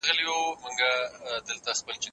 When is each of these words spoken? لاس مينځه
لاس 0.05 1.79
مينځه 1.87 2.09